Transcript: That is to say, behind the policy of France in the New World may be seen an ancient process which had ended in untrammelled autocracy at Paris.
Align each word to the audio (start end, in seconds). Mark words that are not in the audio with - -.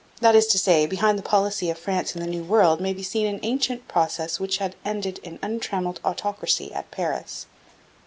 That 0.19 0.35
is 0.35 0.47
to 0.47 0.57
say, 0.57 0.87
behind 0.87 1.19
the 1.19 1.21
policy 1.21 1.69
of 1.69 1.77
France 1.77 2.15
in 2.15 2.21
the 2.23 2.27
New 2.27 2.43
World 2.43 2.81
may 2.81 2.91
be 2.91 3.03
seen 3.03 3.27
an 3.27 3.39
ancient 3.43 3.87
process 3.87 4.39
which 4.39 4.57
had 4.57 4.73
ended 4.83 5.19
in 5.21 5.37
untrammelled 5.43 5.99
autocracy 6.03 6.73
at 6.73 6.89
Paris. 6.89 7.45